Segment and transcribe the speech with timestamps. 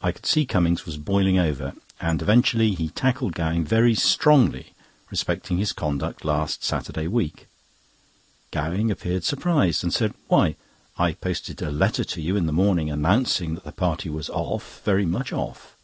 [0.00, 4.72] I could see Cummings was boiling over, and eventually he tackled Gowing very strongly
[5.10, 7.48] respecting his conduct last Saturday week.
[8.52, 10.54] Gowing appeared surprised, and said: "Why,
[10.96, 14.80] I posted a letter to you in the morning announcing that the party was 'off,
[14.84, 15.74] very much off.